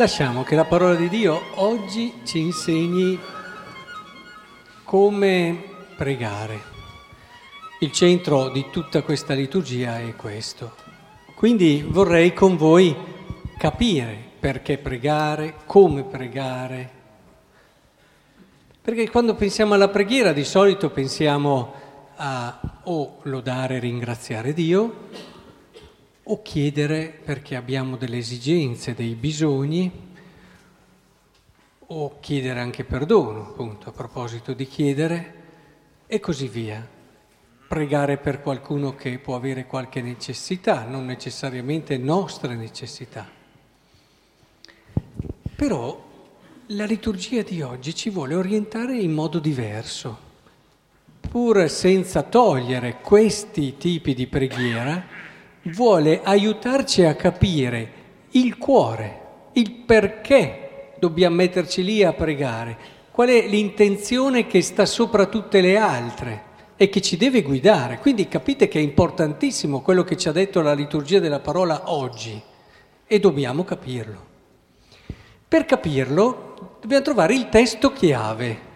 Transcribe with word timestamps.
lasciamo 0.00 0.44
che 0.44 0.54
la 0.54 0.64
parola 0.64 0.94
di 0.94 1.10
Dio 1.10 1.38
oggi 1.56 2.22
ci 2.24 2.38
insegni 2.38 3.20
come 4.82 5.62
pregare. 5.94 6.58
Il 7.80 7.92
centro 7.92 8.48
di 8.48 8.64
tutta 8.70 9.02
questa 9.02 9.34
liturgia 9.34 9.98
è 9.98 10.16
questo. 10.16 10.74
Quindi 11.34 11.84
vorrei 11.86 12.32
con 12.32 12.56
voi 12.56 12.96
capire 13.58 14.16
perché 14.40 14.78
pregare, 14.78 15.56
come 15.66 16.02
pregare. 16.04 16.90
Perché 18.80 19.10
quando 19.10 19.34
pensiamo 19.34 19.74
alla 19.74 19.88
preghiera 19.88 20.32
di 20.32 20.44
solito 20.44 20.88
pensiamo 20.88 21.74
a 22.16 22.58
o 22.84 23.18
lodare 23.24 23.76
e 23.76 23.80
ringraziare 23.80 24.54
Dio 24.54 25.08
o 26.30 26.42
chiedere 26.42 27.08
perché 27.24 27.56
abbiamo 27.56 27.96
delle 27.96 28.18
esigenze, 28.18 28.94
dei 28.94 29.14
bisogni, 29.14 29.90
o 31.86 32.20
chiedere 32.20 32.60
anche 32.60 32.84
perdono, 32.84 33.48
appunto, 33.48 33.88
a 33.88 33.92
proposito 33.92 34.52
di 34.52 34.64
chiedere, 34.64 35.34
e 36.06 36.20
così 36.20 36.46
via. 36.46 36.86
Pregare 37.66 38.16
per 38.16 38.42
qualcuno 38.42 38.94
che 38.94 39.18
può 39.18 39.34
avere 39.34 39.66
qualche 39.66 40.00
necessità, 40.02 40.84
non 40.84 41.04
necessariamente 41.04 41.98
nostre 41.98 42.54
necessità. 42.54 43.28
Però 45.56 46.08
la 46.66 46.84
liturgia 46.84 47.42
di 47.42 47.60
oggi 47.60 47.92
ci 47.92 48.08
vuole 48.08 48.36
orientare 48.36 48.96
in 49.00 49.12
modo 49.12 49.40
diverso, 49.40 50.16
pur 51.28 51.68
senza 51.68 52.22
togliere 52.22 53.00
questi 53.00 53.76
tipi 53.76 54.14
di 54.14 54.28
preghiera 54.28 55.09
vuole 55.64 56.20
aiutarci 56.22 57.04
a 57.04 57.14
capire 57.14 57.92
il 58.30 58.56
cuore, 58.56 59.20
il 59.52 59.70
perché 59.72 60.94
dobbiamo 60.98 61.36
metterci 61.36 61.82
lì 61.82 62.02
a 62.02 62.12
pregare, 62.12 62.76
qual 63.10 63.28
è 63.28 63.46
l'intenzione 63.46 64.46
che 64.46 64.62
sta 64.62 64.86
sopra 64.86 65.26
tutte 65.26 65.60
le 65.60 65.76
altre 65.76 66.48
e 66.76 66.88
che 66.88 67.00
ci 67.00 67.16
deve 67.16 67.42
guidare. 67.42 67.98
Quindi 67.98 68.28
capite 68.28 68.68
che 68.68 68.78
è 68.78 68.82
importantissimo 68.82 69.80
quello 69.80 70.04
che 70.04 70.16
ci 70.16 70.28
ha 70.28 70.32
detto 70.32 70.62
la 70.62 70.72
liturgia 70.72 71.18
della 71.18 71.40
parola 71.40 71.92
oggi 71.92 72.40
e 73.06 73.20
dobbiamo 73.20 73.64
capirlo. 73.64 74.28
Per 75.46 75.64
capirlo 75.64 76.78
dobbiamo 76.80 77.02
trovare 77.02 77.34
il 77.34 77.48
testo 77.48 77.92
chiave, 77.92 78.68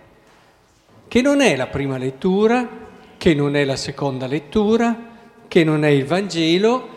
che 1.06 1.22
non 1.22 1.40
è 1.40 1.54
la 1.54 1.68
prima 1.68 1.96
lettura, 1.96 2.68
che 3.16 3.34
non 3.34 3.54
è 3.54 3.64
la 3.64 3.76
seconda 3.76 4.26
lettura, 4.26 5.12
che 5.48 5.64
non 5.64 5.84
è 5.84 5.88
il 5.88 6.04
Vangelo, 6.04 6.88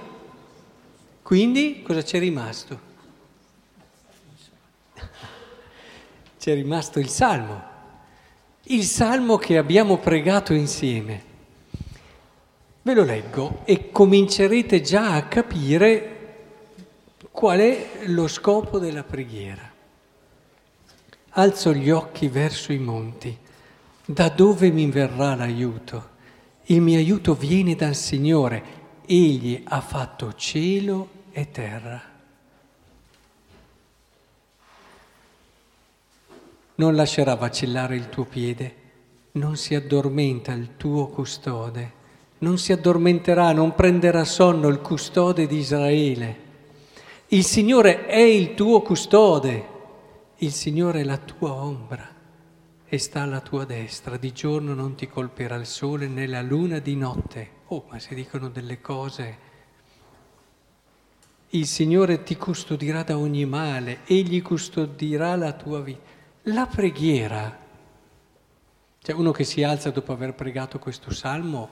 quindi 1.22 1.82
cosa 1.84 2.02
c'è 2.02 2.20
rimasto? 2.20 2.80
C'è 6.40 6.54
rimasto 6.54 7.00
il 7.00 7.10
Salmo, 7.10 7.62
il 8.64 8.84
Salmo 8.84 9.38
che 9.38 9.58
abbiamo 9.58 9.98
pregato 9.98 10.54
insieme. 10.54 11.24
Ve 12.82 12.94
lo 12.94 13.04
leggo 13.04 13.62
e 13.66 13.92
comincerete 13.92 14.82
già 14.82 15.14
a 15.14 15.28
capire 15.28 16.16
qual 17.32 17.60
è 17.60 17.90
lo 18.06 18.28
scopo 18.28 18.80
della 18.80 19.04
preghiera. 19.04 19.70
Alzo 21.32 21.74
gli 21.74 21.92
occhi 21.92 22.30
verso 22.30 22.72
i 22.72 22.80
monti, 22.80 23.38
da 24.06 24.30
dove 24.30 24.72
mi 24.72 24.90
verrà 24.90 25.36
l'aiuto? 25.36 26.16
Il 26.70 26.82
mio 26.82 26.98
aiuto 26.98 27.34
viene 27.34 27.76
dal 27.76 27.96
Signore, 27.96 28.62
Egli 29.06 29.64
ha 29.64 29.80
fatto 29.80 30.34
cielo 30.34 31.08
e 31.32 31.50
terra. 31.50 32.02
Non 36.76 36.94
lascerà 36.94 37.36
vacillare 37.36 37.96
il 37.96 38.10
tuo 38.10 38.26
piede, 38.26 38.76
non 39.34 39.56
si 39.56 39.76
addormenta 39.76 40.52
il 40.52 40.76
tuo 40.76 41.08
custode, 41.08 41.94
non 42.40 42.58
si 42.58 42.74
addormenterà, 42.74 43.54
non 43.54 43.74
prenderà 43.74 44.26
sonno 44.26 44.68
il 44.68 44.82
custode 44.82 45.48
di 45.48 45.60
Israele. 45.60 46.36
Il 47.28 47.46
Signore 47.46 48.08
è 48.08 48.20
il 48.20 48.56
tuo 48.56 48.82
custode, 48.82 49.68
il 50.36 50.52
Signore 50.52 51.00
è 51.00 51.04
la 51.06 51.18
tua 51.18 51.54
ombra 51.54 52.16
e 52.90 52.98
sta 53.00 53.22
alla 53.22 53.42
tua 53.42 53.66
destra, 53.66 54.16
di 54.16 54.32
giorno 54.32 54.74
non 54.74 54.96
ti 54.96 55.08
colpirà 55.08 55.56
il 55.56 55.66
sole 55.66 56.08
né 56.08 56.26
la 56.26 56.42
luna 56.42 56.80
di 56.80 56.96
notte. 56.96 57.50
Oh, 57.68 57.86
ma 57.90 58.00
si 58.00 58.16
dicono 58.16 58.48
delle 58.48 58.80
cose. 58.80 59.46
Il 61.50 61.68
Signore 61.68 62.24
ti 62.24 62.38
custodirà 62.38 63.04
da 63.04 63.18
ogni 63.18 63.46
male, 63.46 64.00
Egli 64.06 64.42
custodirà 64.42 65.36
la 65.36 65.52
tua 65.52 65.82
vita. 65.82 66.16
La 66.44 66.66
preghiera, 66.66 67.58
cioè 69.00 69.16
uno 69.16 69.32
che 69.32 69.44
si 69.44 69.64
alza 69.64 69.90
dopo 69.90 70.14
aver 70.14 70.34
pregato 70.34 70.80
questo 70.80 71.12
salmo 71.14 71.70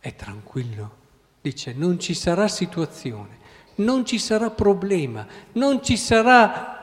è 0.00 0.16
tranquillo, 0.16 0.96
dice 1.40 1.72
non 1.72 2.00
ci 2.00 2.12
sarà 2.12 2.48
situazione, 2.48 3.38
non 3.76 4.04
ci 4.04 4.18
sarà 4.18 4.50
problema, 4.50 5.24
non 5.52 5.80
ci 5.80 5.96
sarà 5.96 6.75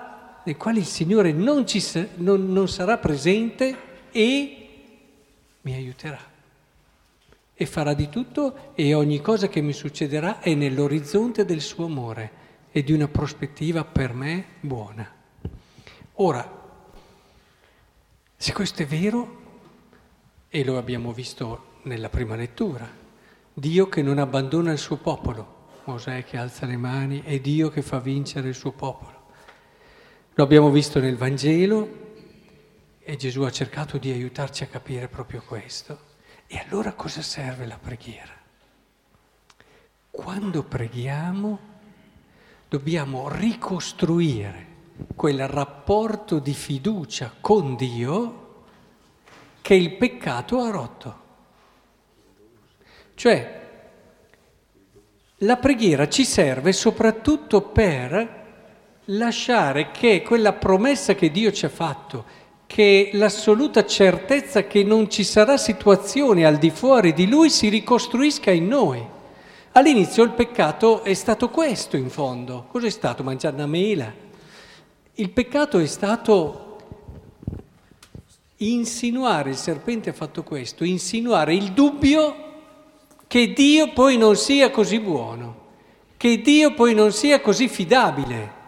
nei 0.43 0.57
quali 0.57 0.79
il 0.79 0.85
Signore 0.85 1.31
non, 1.31 1.65
ci, 1.65 1.81
non, 2.15 2.51
non 2.51 2.67
sarà 2.67 2.97
presente 2.97 3.77
e 4.11 4.69
mi 5.61 5.73
aiuterà. 5.73 6.31
E 7.55 7.65
farà 7.65 7.93
di 7.93 8.09
tutto 8.09 8.73
e 8.75 8.93
ogni 8.93 9.21
cosa 9.21 9.47
che 9.47 9.61
mi 9.61 9.73
succederà 9.73 10.39
è 10.39 10.53
nell'orizzonte 10.53 11.45
del 11.45 11.61
suo 11.61 11.85
amore 11.85 12.41
e 12.71 12.83
di 12.83 12.91
una 12.91 13.07
prospettiva 13.07 13.85
per 13.85 14.13
me 14.13 14.45
buona. 14.59 15.09
Ora, 16.13 16.61
se 18.35 18.53
questo 18.53 18.81
è 18.81 18.85
vero, 18.85 19.41
e 20.49 20.63
lo 20.63 20.77
abbiamo 20.77 21.13
visto 21.13 21.79
nella 21.83 22.09
prima 22.09 22.35
lettura, 22.35 22.87
Dio 23.53 23.87
che 23.87 24.01
non 24.01 24.17
abbandona 24.17 24.71
il 24.71 24.77
suo 24.79 24.97
popolo, 24.97 25.61
Mosè 25.85 26.23
che 26.23 26.37
alza 26.37 26.65
le 26.65 26.77
mani, 26.77 27.21
è 27.23 27.39
Dio 27.39 27.69
che 27.69 27.81
fa 27.81 27.99
vincere 27.99 28.49
il 28.49 28.55
suo 28.55 28.71
popolo. 28.71 29.12
Lo 30.35 30.44
abbiamo 30.44 30.71
visto 30.71 30.99
nel 30.99 31.16
Vangelo 31.16 32.01
e 33.03 33.16
Gesù 33.17 33.41
ha 33.41 33.51
cercato 33.51 33.99
di 33.99 34.09
aiutarci 34.09 34.63
a 34.63 34.67
capire 34.67 35.07
proprio 35.07 35.44
questo. 35.45 36.11
E 36.47 36.57
allora 36.57 36.94
cosa 36.94 37.21
serve 37.21 37.67
la 37.67 37.77
preghiera? 37.79 38.33
Quando 40.09 40.63
preghiamo 40.63 41.59
dobbiamo 42.67 43.29
ricostruire 43.29 44.66
quel 45.16 45.47
rapporto 45.47 46.39
di 46.39 46.53
fiducia 46.55 47.31
con 47.39 47.75
Dio 47.75 48.63
che 49.61 49.75
il 49.75 49.97
peccato 49.97 50.61
ha 50.61 50.72
rotto. 50.72 51.22
Cioè, 53.13 53.61
la 55.38 55.57
preghiera 55.57 56.09
ci 56.09 56.25
serve 56.25 56.73
soprattutto 56.73 57.61
per 57.61 58.41
lasciare 59.06 59.91
che 59.91 60.22
quella 60.22 60.53
promessa 60.53 61.16
che 61.16 61.31
Dio 61.31 61.52
ci 61.52 61.66
ha 61.66 61.69
fatto, 61.69 62.41
che 62.66 63.09
l'assoluta 63.14 63.86
certezza 63.86 64.66
che 64.66 64.84
non 64.84 65.09
ci 65.09 65.24
sarà 65.24 65.58
situazione 65.58 66.46
al 66.46 66.58
di 66.58 66.69
fuori 66.69 67.14
di 67.14 67.28
Lui 67.28 67.50
si 67.50 67.69
ricostruisca 67.69 68.52
in 68.52 68.68
noi. 68.68 69.06
All'inizio 69.74 70.24
il 70.24 70.31
peccato 70.31 71.03
è 71.03 71.14
stato 71.14 71.50
questo 71.50 71.97
in 71.97 72.09
fondo. 72.09 72.66
Cos'è 72.72 72.90
stato? 72.90 73.24
Mangiare 73.24 73.56
una 73.56 73.66
mela? 73.66 74.12
Il 75.16 75.30
peccato 75.31 75.80
è 75.80 75.85
stato 75.85 76.78
insinuare, 78.58 79.49
il 79.49 79.56
serpente 79.56 80.11
ha 80.11 80.14
fatto 80.14 80.44
questo, 80.44 80.84
insinuare 80.84 81.53
il 81.53 81.73
dubbio 81.73 82.52
che 83.28 83.52
Dio 83.52 83.91
poi 83.94 84.17
non 84.17 84.35
sia 84.35 84.70
così 84.70 84.99
buono, 84.99 85.61
che 86.17 86.40
Dio 86.41 86.73
poi 86.73 86.94
non 86.94 87.11
sia 87.11 87.41
così 87.41 87.67
fidabile 87.67 88.61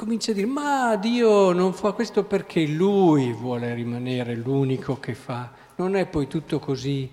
comincia 0.00 0.30
a 0.30 0.34
dire, 0.34 0.46
ma 0.46 0.96
Dio 0.96 1.52
non 1.52 1.74
fa 1.74 1.92
questo 1.92 2.24
perché 2.24 2.64
Lui 2.64 3.34
vuole 3.34 3.74
rimanere 3.74 4.34
l'unico 4.34 4.98
che 4.98 5.12
fa. 5.12 5.50
Non 5.76 5.94
è 5.94 6.06
poi 6.06 6.26
tutto 6.26 6.58
così. 6.58 7.06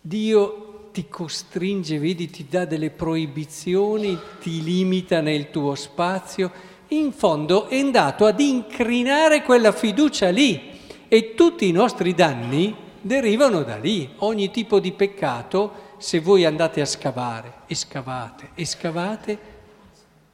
Dio 0.00 0.88
ti 0.90 1.06
costringe, 1.06 1.98
vedi, 1.98 2.30
ti 2.30 2.46
dà 2.48 2.64
delle 2.64 2.88
proibizioni, 2.88 4.18
ti 4.40 4.62
limita 4.62 5.20
nel 5.20 5.50
tuo 5.50 5.74
spazio. 5.74 6.50
In 6.88 7.12
fondo 7.12 7.66
è 7.66 7.78
andato 7.78 8.24
ad 8.24 8.40
incrinare 8.40 9.42
quella 9.42 9.72
fiducia 9.72 10.30
lì 10.30 10.62
e 11.08 11.34
tutti 11.34 11.68
i 11.68 11.72
nostri 11.72 12.14
danni 12.14 12.74
derivano 13.02 13.62
da 13.64 13.76
lì. 13.76 14.08
Ogni 14.20 14.50
tipo 14.50 14.80
di 14.80 14.92
peccato, 14.92 15.72
se 15.98 16.20
voi 16.20 16.46
andate 16.46 16.80
a 16.80 16.86
scavare 16.86 17.52
e 17.66 17.74
scavate 17.74 18.52
e 18.54 18.64
scavate, 18.64 19.57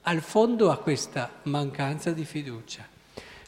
al 0.05 0.21
fondo 0.21 0.71
ha 0.71 0.79
questa 0.79 1.31
mancanza 1.45 2.11
di 2.13 2.25
fiducia. 2.25 2.87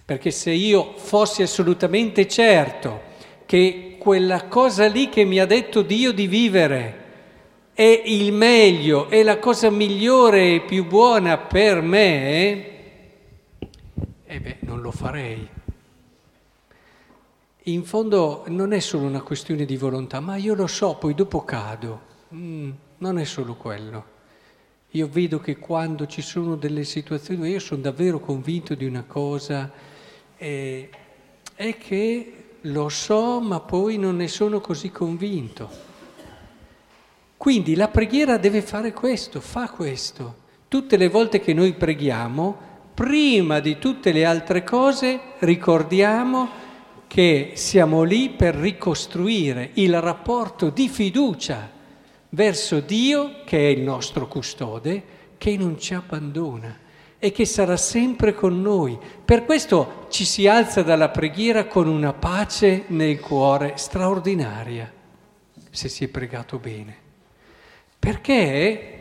Perché 0.04 0.30
se 0.30 0.52
io 0.52 0.94
fossi 0.96 1.42
assolutamente 1.42 2.28
certo 2.28 3.14
che 3.44 3.96
quella 3.98 4.46
cosa 4.46 4.86
lì 4.86 5.08
che 5.08 5.24
mi 5.24 5.38
ha 5.38 5.46
detto 5.46 5.82
Dio 5.82 6.12
di 6.12 6.26
vivere 6.26 7.04
è 7.72 8.02
il 8.06 8.32
meglio, 8.32 9.08
è 9.08 9.22
la 9.22 9.38
cosa 9.38 9.68
migliore 9.68 10.54
e 10.54 10.60
più 10.62 10.86
buona 10.86 11.36
per 11.36 11.82
me, 11.82 12.74
e 14.24 14.40
beh, 14.40 14.56
non 14.60 14.80
lo 14.80 14.90
farei. 14.90 15.46
In 17.64 17.84
fondo 17.84 18.44
non 18.46 18.72
è 18.72 18.78
solo 18.78 19.06
una 19.06 19.20
questione 19.20 19.64
di 19.64 19.76
volontà, 19.76 20.20
ma 20.20 20.36
io 20.36 20.54
lo 20.54 20.66
so, 20.66 20.94
poi 20.94 21.14
dopo 21.14 21.44
cado. 21.44 22.00
Mm, 22.34 22.70
non 22.98 23.18
è 23.18 23.24
solo 23.24 23.54
quello. 23.56 24.14
Io 24.96 25.10
vedo 25.12 25.40
che 25.40 25.58
quando 25.58 26.06
ci 26.06 26.22
sono 26.22 26.56
delle 26.56 26.82
situazioni 26.82 27.50
io 27.50 27.58
sono 27.58 27.82
davvero 27.82 28.18
convinto 28.18 28.74
di 28.74 28.86
una 28.86 29.04
cosa, 29.06 29.70
eh, 30.38 30.88
è 31.54 31.76
che 31.76 32.32
lo 32.62 32.88
so, 32.88 33.42
ma 33.42 33.60
poi 33.60 33.98
non 33.98 34.16
ne 34.16 34.26
sono 34.26 34.62
così 34.62 34.90
convinto. 34.90 35.68
Quindi 37.36 37.74
la 37.74 37.88
preghiera 37.88 38.38
deve 38.38 38.62
fare 38.62 38.94
questo, 38.94 39.42
fa 39.42 39.68
questo. 39.68 40.34
Tutte 40.66 40.96
le 40.96 41.10
volte 41.10 41.40
che 41.40 41.52
noi 41.52 41.74
preghiamo, 41.74 42.56
prima 42.94 43.60
di 43.60 43.76
tutte 43.78 44.12
le 44.12 44.24
altre 44.24 44.64
cose, 44.64 45.20
ricordiamo 45.40 46.48
che 47.06 47.50
siamo 47.52 48.02
lì 48.02 48.30
per 48.30 48.54
ricostruire 48.54 49.72
il 49.74 50.00
rapporto 50.00 50.70
di 50.70 50.88
fiducia 50.88 51.75
verso 52.36 52.80
Dio, 52.80 53.44
che 53.46 53.56
è 53.56 53.70
il 53.70 53.80
nostro 53.80 54.28
custode, 54.28 55.02
che 55.38 55.56
non 55.56 55.80
ci 55.80 55.94
abbandona 55.94 56.84
e 57.18 57.32
che 57.32 57.46
sarà 57.46 57.78
sempre 57.78 58.34
con 58.34 58.60
noi. 58.60 58.98
Per 59.24 59.46
questo 59.46 60.04
ci 60.10 60.26
si 60.26 60.46
alza 60.46 60.82
dalla 60.82 61.08
preghiera 61.08 61.64
con 61.64 61.88
una 61.88 62.12
pace 62.12 62.84
nel 62.88 63.20
cuore 63.20 63.72
straordinaria, 63.76 64.92
se 65.70 65.88
si 65.88 66.04
è 66.04 66.08
pregato 66.08 66.58
bene. 66.58 66.94
Perché 67.98 68.92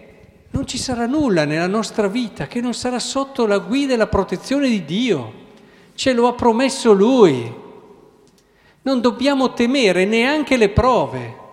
non 0.51 0.65
ci 0.65 0.77
sarà 0.77 1.05
nulla 1.05 1.43
nella 1.43 1.67
nostra 1.67 2.07
vita 2.07 2.47
che 2.47 2.61
non 2.61 2.73
sarà 2.73 2.99
sotto 2.99 3.45
la 3.45 3.57
guida 3.57 3.95
e 3.95 3.97
la 3.97 4.07
protezione 4.07 4.69
di 4.69 4.85
Dio. 4.85 5.33
Ce 5.93 6.13
lo 6.13 6.27
ha 6.27 6.33
promesso 6.33 6.93
Lui. 6.93 7.53
Non 8.81 9.01
dobbiamo 9.01 9.51
temere 9.51 10.05
neanche 10.05 10.55
le 10.55 10.69
prove 10.69 11.43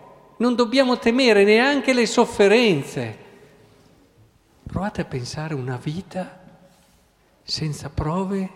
non 0.43 0.57
dobbiamo 0.57 0.99
temere 0.99 1.45
neanche 1.45 1.93
le 1.93 2.05
sofferenze. 2.05 3.17
Provate 4.65 5.03
a 5.03 5.05
pensare 5.05 5.55
una 5.55 5.77
vita 5.77 6.41
senza 7.45 7.89
prove 7.91 8.51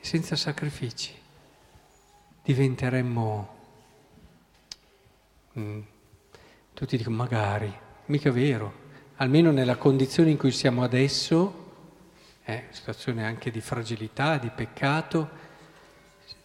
senza 0.00 0.34
sacrifici. 0.34 1.14
Diventeremmo... 2.42 3.56
Mm, 5.56 5.80
tutti 6.74 6.96
dicono 6.96 7.14
magari, 7.14 7.72
mica 8.06 8.32
vero, 8.32 8.72
almeno 9.16 9.52
nella 9.52 9.76
condizione 9.76 10.30
in 10.30 10.36
cui 10.36 10.50
siamo 10.50 10.82
adesso, 10.82 11.66
eh, 12.44 12.64
situazione 12.70 13.24
anche 13.24 13.52
di 13.52 13.60
fragilità, 13.60 14.38
di 14.38 14.50
peccato, 14.50 15.28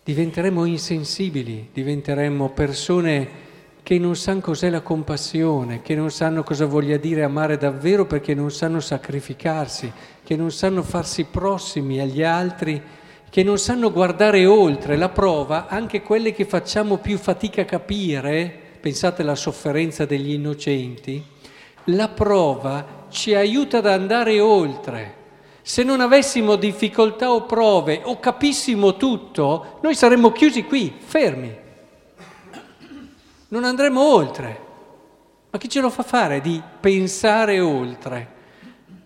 diventeremo 0.04 0.66
insensibili, 0.66 1.70
diventeremo 1.74 2.50
persone 2.50 3.43
che 3.84 4.00
non 4.00 4.16
sanno 4.16 4.40
cos'è 4.40 4.70
la 4.70 4.80
compassione, 4.80 5.82
che 5.82 5.94
non 5.94 6.10
sanno 6.10 6.44
cosa 6.44 6.66
voglia 6.66 6.96
dire 6.96 7.22
amare 7.22 7.58
davvero 7.58 8.06
perché 8.06 8.34
non 8.34 8.50
sanno 8.50 8.80
sacrificarsi, 8.80 9.92
che 10.24 10.38
non 10.38 10.52
sanno 10.52 10.82
farsi 10.84 11.26
prossimi 11.26 12.00
agli 12.00 12.24
altri, 12.24 12.82
che 13.30 13.44
non 13.44 13.60
sanno 13.60 13.92
guardare 13.92 14.46
oltre. 14.46 14.96
La 14.96 15.10
prova, 15.10 15.68
anche 15.68 16.02
quelle 16.02 16.32
che 16.32 16.46
facciamo 16.46 16.98
più 16.98 17.18
fatica 17.18 17.64
a 17.64 17.66
capire, 17.66 18.58
pensate 18.80 19.22
alla 19.22 19.36
sofferenza 19.36 20.06
degli 20.06 20.32
innocenti, 20.32 21.22
la 21.88 22.08
prova 22.08 23.08
ci 23.10 23.36
aiuta 23.36 23.80
ad 23.80 23.88
andare 23.88 24.40
oltre. 24.40 25.22
Se 25.62 25.84
non 25.84 26.00
avessimo 26.00 26.56
difficoltà 26.56 27.32
o 27.34 27.44
prove 27.44 28.00
o 28.06 28.18
capissimo 28.18 28.96
tutto, 28.96 29.80
noi 29.82 29.94
saremmo 29.94 30.32
chiusi 30.32 30.64
qui, 30.64 30.94
fermi 30.98 31.62
non 33.54 33.66
andremo 33.66 34.02
oltre. 34.02 34.62
Ma 35.52 35.60
chi 35.60 35.70
ce 35.70 35.80
lo 35.80 35.92
fa 35.92 36.02
fare 36.02 36.42
di 36.42 36.60
pensare 36.80 37.60
oltre, 37.60 38.28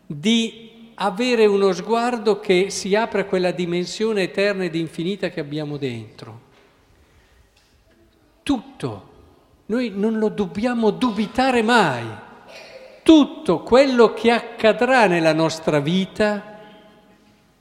di 0.06 0.92
avere 0.96 1.46
uno 1.46 1.74
sguardo 1.74 2.40
che 2.40 2.70
si 2.70 2.96
apre 2.96 3.22
a 3.22 3.26
quella 3.26 3.52
dimensione 3.52 4.24
eterna 4.24 4.64
ed 4.64 4.76
infinita 4.76 5.28
che 5.28 5.42
abbiamo 5.42 5.76
dentro? 5.76 6.46
Tutto, 8.42 9.10
noi 9.66 9.92
non 9.94 10.18
lo 10.18 10.30
dobbiamo 10.30 10.92
dubitare 10.92 11.62
mai. 11.62 12.06
Tutto 13.04 13.60
quello 13.64 14.14
che 14.14 14.32
accadrà 14.32 15.08
nella 15.08 15.34
nostra 15.34 15.82
vita 15.82 16.58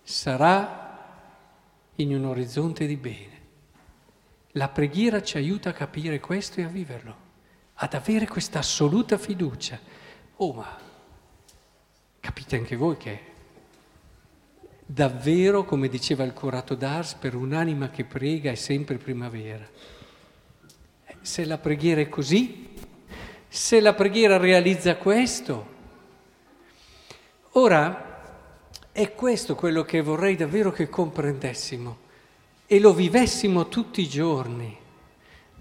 sarà 0.05 1.25
in 1.97 2.15
un 2.15 2.27
orizzonte 2.27 2.87
di 2.87 2.97
bene. 2.97 3.36
La 4.57 4.69
preghiera 4.69 5.23
ci 5.23 5.37
aiuta 5.37 5.69
a 5.69 5.75
capire 5.75 6.19
questo 6.19 6.61
e 6.61 6.65
a 6.65 6.69
viverlo, 6.69 7.17
ad 7.75 7.93
avere 7.93 8.27
questa 8.27 8.61
assoluta 8.61 9.19
fiducia. 9.19 9.79
Oh, 10.37 10.55
ma 10.55 10.79
capite 12.21 12.57
anche 12.57 12.75
voi 12.75 12.97
che 12.97 13.21
davvero, 14.87 15.65
come 15.65 15.89
diceva 15.89 16.25
il 16.25 16.33
curato 16.33 16.75
d'Ars, 16.75 17.15
per 17.15 17.35
un'anima 17.35 17.91
che 17.91 18.05
prega 18.05 18.51
è 18.51 18.55
sempre 18.55 18.97
primavera. 18.97 19.69
Eh, 21.05 21.17
se 21.21 21.45
la 21.45 21.59
preghiera 21.59 22.01
è 22.01 22.09
così, 22.09 22.71
se 23.47 23.79
la 23.81 23.93
preghiera 23.93 24.39
realizza 24.39 24.97
questo, 24.97 25.75
ora 27.53 28.23
è 28.91 29.13
questo 29.13 29.55
quello 29.55 29.83
che 29.83 30.01
vorrei 30.01 30.35
davvero 30.35 30.73
che 30.73 30.89
comprendessimo 30.89 32.05
e 32.67 32.81
lo 32.81 32.93
vivessimo 32.93 33.69
tutti 33.69 34.01
i 34.01 34.09
giorni. 34.09 34.77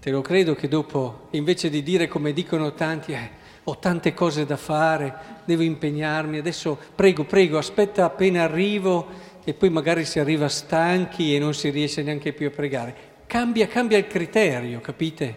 Te 0.00 0.10
lo 0.10 0.20
credo 0.20 0.54
che 0.54 0.68
dopo, 0.68 1.28
invece 1.30 1.70
di 1.70 1.82
dire 1.82 2.08
come 2.08 2.32
dicono 2.32 2.74
tanti, 2.74 3.12
eh, 3.12 3.30
ho 3.64 3.78
tante 3.78 4.14
cose 4.14 4.46
da 4.46 4.56
fare, 4.56 5.42
devo 5.44 5.62
impegnarmi, 5.62 6.38
adesso 6.38 6.78
prego, 6.94 7.24
prego, 7.24 7.58
aspetta 7.58 8.04
appena 8.04 8.44
arrivo 8.44 9.08
e 9.42 9.54
poi 9.54 9.70
magari 9.70 10.04
si 10.04 10.20
arriva 10.20 10.48
stanchi 10.48 11.34
e 11.34 11.38
non 11.38 11.54
si 11.54 11.70
riesce 11.70 12.02
neanche 12.02 12.32
più 12.32 12.48
a 12.48 12.50
pregare. 12.50 12.94
Cambia, 13.26 13.66
cambia 13.66 13.98
il 13.98 14.06
criterio, 14.06 14.80
capite? 14.80 15.36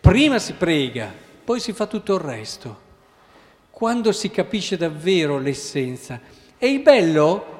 Prima 0.00 0.38
si 0.38 0.52
prega, 0.52 1.12
poi 1.44 1.58
si 1.58 1.72
fa 1.72 1.86
tutto 1.86 2.14
il 2.14 2.20
resto. 2.20 2.82
Quando 3.70 4.12
si 4.12 4.30
capisce 4.30 4.76
davvero 4.76 5.38
l'essenza. 5.38 6.20
E 6.56 6.68
il 6.68 6.80
bello 6.80 7.52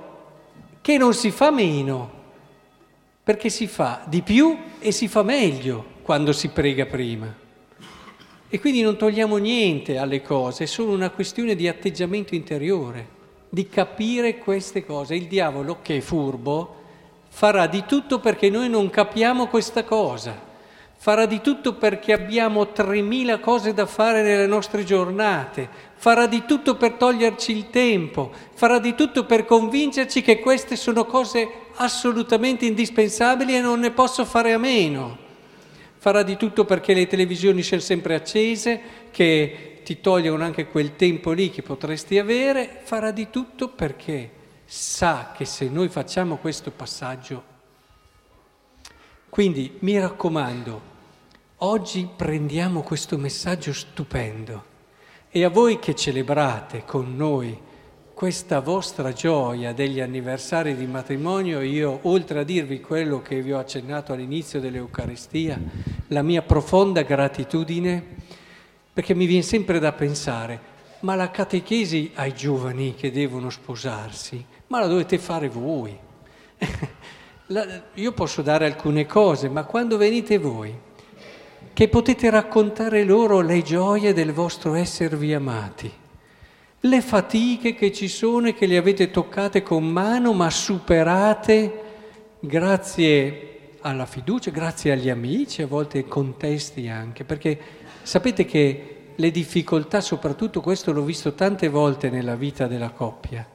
che 0.81 0.97
non 0.97 1.13
si 1.13 1.33
fa 1.33 1.51
meno, 1.51 2.14
perché 3.25 3.49
si 3.49 3.67
fa 3.67 4.03
di 4.07 4.21
più 4.21 4.57
e 4.79 4.93
si 4.93 5.09
fa 5.09 5.23
meglio 5.23 5.83
quando 6.03 6.33
si 6.33 6.51
prega 6.51 6.85
prima. 6.85 7.35
E 8.51 8.61
quindi 8.61 8.83
non 8.83 8.99
togliamo 8.99 9.39
niente 9.39 9.97
alle 9.97 10.21
cose, 10.21 10.65
è 10.65 10.67
solo 10.67 10.93
una 10.93 11.09
questione 11.09 11.57
di 11.57 11.67
atteggiamento 11.67 12.35
interiore, 12.35 13.09
di 13.49 13.67
capire 13.69 14.37
queste 14.37 14.85
cose. 14.85 15.15
Il 15.15 15.27
diavolo, 15.27 15.79
che 15.81 15.97
è 15.97 16.01
furbo, 16.01 16.83
farà 17.29 17.67
di 17.67 17.85
tutto 17.87 18.21
perché 18.21 18.51
noi 18.51 18.69
non 18.69 18.91
capiamo 18.91 19.49
questa 19.49 19.83
cosa 19.83 20.53
farà 21.05 21.27
di 21.27 21.43
tutto 21.43 21.75
perché 21.75 22.15
abbiamo 22.15 22.63
3.000 22.75 23.39
cose 23.39 23.75
da 23.75 23.85
fare 23.85 24.23
nelle 24.23 24.47
nostre 24.47 24.85
giornate, 24.85 25.69
farà 25.97 26.27
di 26.27 26.45
tutto 26.47 26.77
per 26.77 26.93
toglierci 26.93 27.55
il 27.55 27.69
tempo, 27.69 28.33
farà 28.55 28.79
di 28.79 28.95
tutto 28.95 29.27
per 29.27 29.45
convincerci 29.45 30.23
che 30.23 30.39
queste 30.39 30.77
sono 30.77 31.05
cose 31.05 31.64
assolutamente 31.77 32.67
indispensabili 32.67 33.57
e 33.57 33.61
non 33.61 33.81
ne 33.81 33.91
posso 33.91 34.25
fare 34.25 34.53
a 34.53 34.59
meno. 34.59 35.19
Farà 35.99 36.23
di 36.23 36.37
tutto 36.37 36.65
perché 36.65 36.95
le 36.95 37.07
televisioni 37.07 37.63
siano 37.63 37.83
sempre 37.83 38.15
accese, 38.15 38.81
che 39.11 39.81
ti 39.85 40.01
togliano 40.01 40.43
anche 40.43 40.67
quel 40.67 40.97
tempo 40.97 41.33
lì 41.33 41.51
che 41.51 41.63
potresti 41.63 42.19
avere, 42.19 42.81
farà 42.83 43.11
di 43.11 43.29
tutto 43.31 43.69
perché 43.69 44.31
sa 44.65 45.33
che 45.37 45.45
se 45.45 45.69
noi 45.69 45.89
facciamo 45.89 46.37
questo 46.37 46.71
passaggio 46.71 47.53
quindi 49.29 49.77
mi 49.81 49.99
raccomando, 49.99 50.93
Oggi 51.59 52.07
prendiamo 52.15 52.83
questo 52.83 53.17
messaggio 53.17 53.73
stupendo 53.73 54.65
e 55.31 55.45
a 55.45 55.49
voi 55.49 55.79
che 55.79 55.95
celebrate 55.95 56.85
con 56.85 57.17
noi 57.17 57.59
questa 58.15 58.61
vostra 58.61 59.13
gioia 59.13 59.73
degli 59.73 60.01
anniversari 60.01 60.77
di 60.77 60.87
matrimonio, 60.87 61.61
io 61.61 61.99
oltre 62.03 62.39
a 62.39 62.45
dirvi 62.45 62.81
quello 62.81 63.21
che 63.21 63.43
vi 63.43 63.53
ho 63.53 63.59
accennato 63.59 64.13
all'inizio 64.13 64.61
dell'Eucaristia, 64.61 65.61
la 66.09 66.23
mia 66.23 66.43
profonda 66.43 67.03
gratitudine, 67.03 68.03
perché 68.93 69.15
mi 69.15 69.27
viene 69.27 69.43
sempre 69.43 69.81
da 69.81 69.91
pensare, 69.91 70.73
ma 71.01 71.17
la 71.17 71.33
catechesi 71.33 72.13
ai 72.15 72.33
giovani 72.33 72.95
che 72.95 73.11
devono 73.11 73.51
sposarsi, 73.51 74.43
ma 74.69 74.79
la 74.79 74.87
dovete 74.87 75.19
fare 75.19 75.49
voi. 75.49 75.99
io 77.95 78.13
posso 78.13 78.43
dare 78.43 78.67
alcune 78.67 79.07
cose, 79.07 79.49
ma 79.49 79.65
quando 79.65 79.97
venite 79.97 80.39
voi, 80.39 80.73
che 81.73 81.89
potete 81.89 82.31
raccontare 82.31 83.03
loro 83.03 83.41
le 83.41 83.61
gioie 83.63 84.13
del 84.13 84.33
vostro 84.33 84.75
esservi 84.75 85.35
amati, 85.35 86.03
le 86.85 87.01
fatiche 87.01 87.75
che 87.75 87.93
ci 87.93 88.09
sono 88.09 88.49
e 88.49 88.55
che 88.55 88.67
le 88.67 88.77
avete 88.77 89.11
toccate 89.11 89.63
con 89.63 89.87
mano 89.87 90.35
ma 90.35 90.51
superate 90.51 91.83
grazie 92.41 93.77
alla 93.81 94.05
fiducia, 94.05 94.51
grazie 94.51 94.93
agli 94.93 95.09
amici, 95.09 95.63
a 95.63 95.67
volte 95.67 95.99
ai 95.99 96.09
contesti 96.09 96.89
anche, 96.89 97.25
perché 97.25 97.59
sapete 98.03 98.45
che 98.45 99.13
le 99.15 99.31
difficoltà, 99.31 100.01
soprattutto 100.01 100.61
questo 100.61 100.93
l'ho 100.93 101.05
visto 101.05 101.33
tante 101.35 101.69
volte 101.69 102.11
nella 102.11 102.35
vita 102.35 102.67
della 102.67 102.91
coppia, 102.91 103.47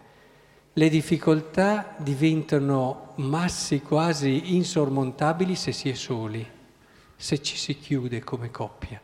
le 0.73 0.89
difficoltà 0.89 1.95
diventano 1.97 3.13
massi 3.15 3.81
quasi 3.81 4.55
insormontabili 4.55 5.55
se 5.55 5.71
si 5.71 5.89
è 5.89 5.93
soli, 5.93 6.45
se 7.15 7.41
ci 7.43 7.57
si 7.57 7.77
chiude 7.77 8.23
come 8.23 8.49
coppia, 8.49 8.99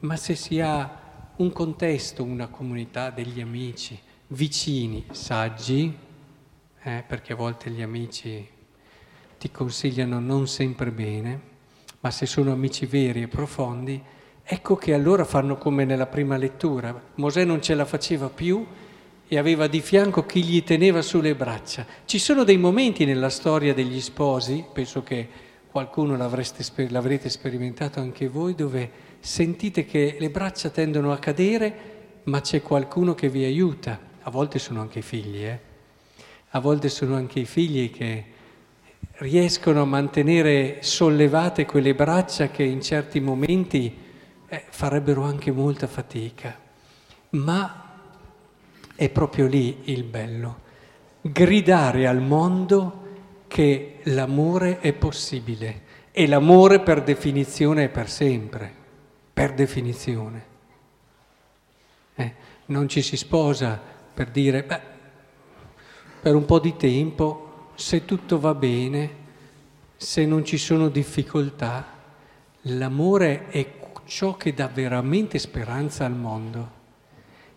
ma 0.00 0.16
se 0.16 0.36
si 0.36 0.60
ha 0.60 1.03
un 1.36 1.52
contesto, 1.52 2.22
una 2.22 2.46
comunità 2.46 3.10
degli 3.10 3.40
amici, 3.40 3.98
vicini, 4.28 5.04
saggi, 5.10 5.96
eh, 6.82 7.04
perché 7.06 7.32
a 7.32 7.36
volte 7.36 7.70
gli 7.70 7.82
amici 7.82 8.48
ti 9.38 9.50
consigliano 9.50 10.20
non 10.20 10.46
sempre 10.46 10.90
bene, 10.90 11.40
ma 12.00 12.10
se 12.10 12.26
sono 12.26 12.52
amici 12.52 12.86
veri 12.86 13.22
e 13.22 13.28
profondi, 13.28 14.00
ecco 14.44 14.76
che 14.76 14.94
allora 14.94 15.24
fanno 15.24 15.56
come 15.56 15.84
nella 15.84 16.06
prima 16.06 16.36
lettura. 16.36 17.02
Mosè 17.16 17.44
non 17.44 17.60
ce 17.60 17.74
la 17.74 17.84
faceva 17.84 18.28
più 18.28 18.64
e 19.26 19.38
aveva 19.38 19.66
di 19.66 19.80
fianco 19.80 20.24
chi 20.26 20.44
gli 20.44 20.62
teneva 20.62 21.02
sulle 21.02 21.34
braccia. 21.34 21.84
Ci 22.04 22.18
sono 22.18 22.44
dei 22.44 22.58
momenti 22.58 23.04
nella 23.04 23.30
storia 23.30 23.74
degli 23.74 24.00
sposi, 24.00 24.64
penso 24.72 25.02
che 25.02 25.28
qualcuno 25.68 26.16
l'avrete 26.16 27.28
sperimentato 27.28 27.98
anche 27.98 28.28
voi, 28.28 28.54
dove 28.54 29.03
sentite 29.24 29.86
che 29.86 30.18
le 30.20 30.28
braccia 30.28 30.68
tendono 30.68 31.10
a 31.10 31.18
cadere, 31.18 31.92
ma 32.24 32.42
c'è 32.42 32.60
qualcuno 32.60 33.14
che 33.14 33.30
vi 33.30 33.44
aiuta. 33.44 33.98
A 34.20 34.30
volte 34.30 34.58
sono 34.58 34.82
anche 34.82 34.98
i 34.98 35.02
figli, 35.02 35.42
eh? 35.42 35.58
A 36.50 36.60
volte 36.60 36.90
sono 36.90 37.16
anche 37.16 37.40
i 37.40 37.46
figli 37.46 37.90
che 37.90 38.24
riescono 39.16 39.80
a 39.80 39.86
mantenere 39.86 40.82
sollevate 40.82 41.64
quelle 41.64 41.94
braccia 41.94 42.50
che 42.50 42.64
in 42.64 42.82
certi 42.82 43.18
momenti 43.20 43.96
eh, 44.46 44.64
farebbero 44.68 45.22
anche 45.22 45.50
molta 45.50 45.86
fatica. 45.86 46.60
Ma 47.30 47.98
è 48.94 49.08
proprio 49.08 49.46
lì 49.46 49.80
il 49.84 50.04
bello, 50.04 50.60
gridare 51.22 52.06
al 52.06 52.20
mondo 52.20 53.02
che 53.48 54.00
l'amore 54.02 54.80
è 54.80 54.92
possibile 54.92 55.80
e 56.12 56.26
l'amore 56.26 56.80
per 56.80 57.02
definizione 57.02 57.84
è 57.84 57.88
per 57.88 58.10
sempre, 58.10 58.82
per 59.34 59.52
definizione. 59.52 60.52
Eh, 62.14 62.34
non 62.66 62.88
ci 62.88 63.02
si 63.02 63.16
sposa 63.16 63.78
per 64.14 64.30
dire, 64.30 64.62
beh, 64.62 64.80
per 66.22 66.36
un 66.36 66.44
po' 66.44 66.60
di 66.60 66.76
tempo 66.76 67.72
se 67.74 68.04
tutto 68.04 68.38
va 68.38 68.54
bene, 68.54 69.22
se 69.96 70.24
non 70.24 70.44
ci 70.44 70.56
sono 70.56 70.88
difficoltà, 70.88 71.84
l'amore 72.62 73.48
è 73.48 73.80
ciò 74.06 74.36
che 74.36 74.54
dà 74.54 74.68
veramente 74.68 75.38
speranza 75.38 76.04
al 76.04 76.14
mondo. 76.14 76.82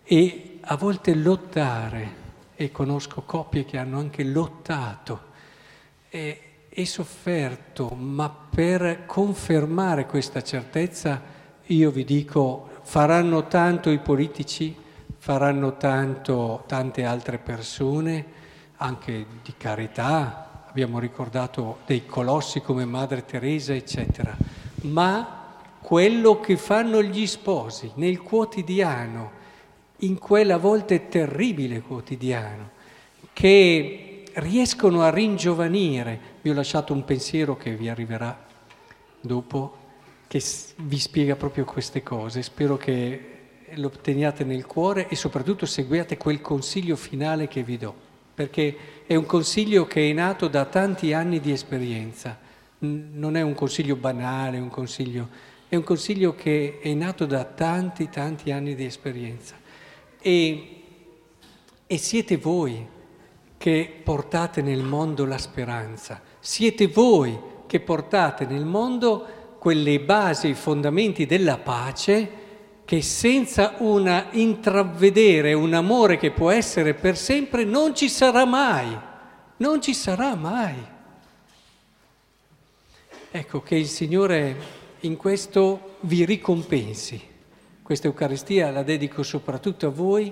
E 0.03 0.59
a 0.61 0.75
volte 0.75 1.13
lottare, 1.13 2.25
e 2.55 2.71
conosco 2.71 3.21
coppie 3.21 3.65
che 3.65 3.77
hanno 3.77 3.99
anche 3.99 4.23
lottato 4.23 5.25
e, 6.09 6.41
e 6.69 6.85
sofferto, 6.85 7.89
ma 7.89 8.29
per 8.29 9.05
confermare 9.05 10.07
questa 10.07 10.41
certezza 10.41 11.35
io 11.67 11.91
vi 11.91 12.05
dico, 12.05 12.69
faranno 12.83 13.47
tanto 13.47 13.89
i 13.89 13.99
politici, 13.99 14.75
faranno 15.17 15.75
tanto 15.75 16.63
tante 16.67 17.03
altre 17.03 17.37
persone, 17.37 18.25
anche 18.77 19.25
di 19.43 19.53
carità, 19.57 20.63
abbiamo 20.69 20.99
ricordato 20.99 21.79
dei 21.85 22.05
colossi 22.05 22.61
come 22.61 22.85
Madre 22.85 23.25
Teresa, 23.25 23.73
eccetera, 23.73 24.35
ma 24.83 25.55
quello 25.81 26.39
che 26.39 26.55
fanno 26.55 27.01
gli 27.01 27.25
sposi 27.25 27.91
nel 27.95 28.21
quotidiano, 28.21 29.31
in 30.01 30.17
quella 30.19 30.57
volte 30.57 31.07
terribile 31.07 31.81
quotidiano, 31.81 32.69
che 33.33 34.23
riescono 34.35 35.01
a 35.01 35.09
ringiovanire. 35.09 36.19
Vi 36.41 36.49
ho 36.49 36.53
lasciato 36.53 36.93
un 36.93 37.03
pensiero 37.03 37.57
che 37.57 37.75
vi 37.75 37.89
arriverà 37.89 38.45
dopo, 39.19 39.85
che 40.27 40.43
vi 40.77 40.99
spiega 40.99 41.35
proprio 41.35 41.65
queste 41.65 42.03
cose. 42.03 42.41
Spero 42.41 42.77
che 42.77 43.35
lo 43.75 43.89
teniate 43.89 44.43
nel 44.43 44.65
cuore 44.65 45.07
e 45.07 45.15
soprattutto 45.15 45.65
seguiate 45.65 46.17
quel 46.17 46.41
consiglio 46.41 46.95
finale 46.95 47.47
che 47.47 47.63
vi 47.63 47.77
do 47.77 48.07
perché 48.37 48.77
è 49.07 49.15
un 49.15 49.25
consiglio 49.25 49.87
che 49.87 50.11
è 50.11 50.13
nato 50.13 50.47
da 50.47 50.65
tanti 50.65 51.11
anni 51.11 51.39
di 51.39 51.51
esperienza, 51.51 52.37
non 52.77 53.35
è 53.35 53.41
un 53.41 53.55
consiglio 53.55 53.95
banale, 53.95 54.59
un 54.59 54.69
consiglio, 54.69 55.27
è 55.67 55.75
un 55.75 55.81
consiglio 55.81 56.35
che 56.35 56.77
è 56.79 56.93
nato 56.93 57.25
da 57.25 57.45
tanti, 57.45 58.09
tanti 58.09 58.51
anni 58.51 58.75
di 58.75 58.85
esperienza. 58.85 59.55
E, 60.21 60.83
e 61.87 61.97
siete 61.97 62.37
voi 62.37 62.85
che 63.57 64.01
portate 64.03 64.61
nel 64.61 64.83
mondo 64.83 65.25
la 65.25 65.39
speranza, 65.39 66.21
siete 66.39 66.85
voi 66.85 67.35
che 67.65 67.79
portate 67.79 68.45
nel 68.45 68.65
mondo 68.65 69.25
quelle 69.67 69.99
basi, 69.99 70.47
i 70.47 70.53
fondamenti 70.53 71.25
della 71.25 71.57
pace 71.57 72.29
che 72.85 73.01
senza 73.01 73.73
una 73.79 74.27
intravedere 74.31 75.51
un 75.51 75.73
amore 75.73 76.15
che 76.15 76.31
può 76.31 76.51
essere 76.51 76.93
per 76.93 77.17
sempre 77.17 77.65
non 77.65 77.93
ci 77.93 78.07
sarà 78.07 78.45
mai, 78.45 78.97
non 79.57 79.81
ci 79.81 79.93
sarà 79.93 80.35
mai. 80.35 80.73
Ecco 83.29 83.61
che 83.61 83.75
il 83.75 83.87
Signore 83.87 84.55
in 85.01 85.17
questo 85.17 85.97
vi 86.03 86.23
ricompensi. 86.23 87.21
Questa 87.83 88.07
Eucaristia 88.07 88.71
la 88.71 88.83
dedico 88.83 89.21
soprattutto 89.21 89.87
a 89.87 89.91
voi 89.91 90.31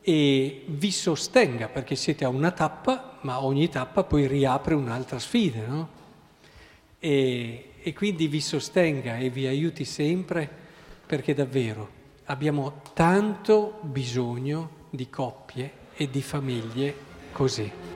e 0.00 0.64
vi 0.64 0.92
sostenga 0.92 1.66
perché 1.66 1.96
siete 1.96 2.24
a 2.24 2.28
una 2.28 2.52
tappa, 2.52 3.18
ma 3.22 3.42
ogni 3.42 3.68
tappa 3.68 4.04
poi 4.04 4.28
riapre 4.28 4.74
un'altra 4.74 5.18
sfida, 5.18 5.66
no? 5.66 5.88
E, 7.00 7.70
e 7.86 7.92
quindi 7.92 8.28
vi 8.28 8.40
sostenga 8.40 9.18
e 9.18 9.28
vi 9.28 9.46
aiuti 9.46 9.84
sempre 9.84 10.48
perché 11.04 11.34
davvero 11.34 12.02
abbiamo 12.24 12.80
tanto 12.94 13.78
bisogno 13.82 14.86
di 14.88 15.10
coppie 15.10 15.70
e 15.94 16.08
di 16.08 16.22
famiglie 16.22 16.94
così. 17.30 17.93